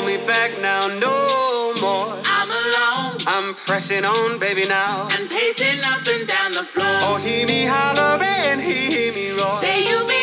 [0.00, 2.16] hold me back now no more.
[2.24, 3.16] I'm alone.
[3.26, 5.08] I'm pressing on, baby, now.
[5.18, 6.98] And pacing up and down the floor.
[7.02, 9.60] Oh, hear me holler and hear me roar.
[9.60, 10.19] Say you be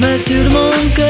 [0.00, 1.07] jamais sur mon cœur.